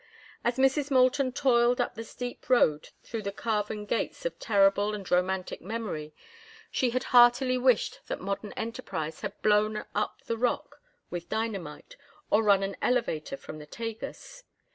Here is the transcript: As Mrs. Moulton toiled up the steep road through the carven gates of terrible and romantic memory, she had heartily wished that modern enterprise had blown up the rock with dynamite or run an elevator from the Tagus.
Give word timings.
As 0.43 0.57
Mrs. 0.57 0.89
Moulton 0.89 1.31
toiled 1.31 1.79
up 1.79 1.93
the 1.93 2.03
steep 2.03 2.49
road 2.49 2.89
through 3.03 3.21
the 3.21 3.31
carven 3.31 3.85
gates 3.85 4.25
of 4.25 4.39
terrible 4.39 4.95
and 4.95 5.11
romantic 5.11 5.61
memory, 5.61 6.15
she 6.71 6.89
had 6.89 7.03
heartily 7.13 7.55
wished 7.55 8.01
that 8.07 8.19
modern 8.19 8.51
enterprise 8.53 9.21
had 9.21 9.39
blown 9.43 9.85
up 9.93 10.23
the 10.25 10.37
rock 10.37 10.81
with 11.11 11.29
dynamite 11.29 11.97
or 12.31 12.41
run 12.41 12.63
an 12.63 12.77
elevator 12.81 13.37
from 13.37 13.59
the 13.59 13.67
Tagus. 13.67 14.41